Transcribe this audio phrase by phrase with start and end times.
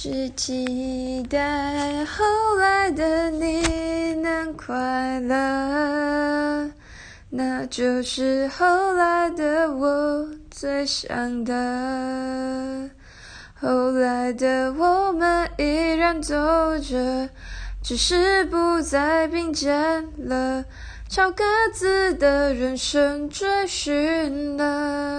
[0.00, 2.24] 只期待后
[2.60, 6.70] 来的你能快乐
[7.30, 12.88] 那就是后来的我最想的。
[13.54, 16.36] 后来的我们依然走
[16.78, 17.28] 着
[17.82, 20.64] 只是不再并肩了
[21.08, 21.42] 朝各
[21.74, 25.17] 自的人生追寻了